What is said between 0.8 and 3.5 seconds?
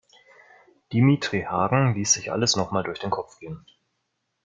Dimitri Hagen ließ sich alles noch mal durch den Kopf